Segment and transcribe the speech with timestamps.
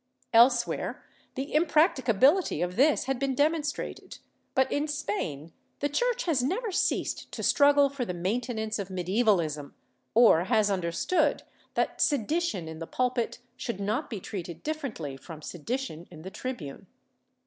[0.33, 1.05] Elsewhere
[1.35, 4.17] the impracticability of this had been demonstrated,
[4.55, 9.75] but in Spain the Church has never ceased to struggle for the maintenance of medievalism,
[10.15, 11.43] or has understood
[11.75, 16.87] that sedition in the pulpit should not be treated differently from sedition in the tribune.